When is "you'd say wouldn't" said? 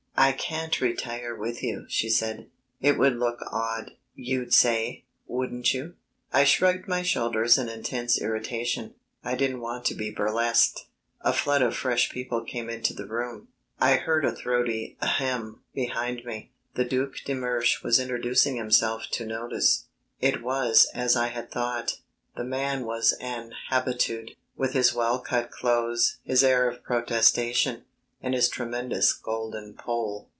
4.13-5.73